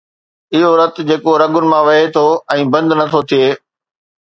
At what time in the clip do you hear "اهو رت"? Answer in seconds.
0.55-0.95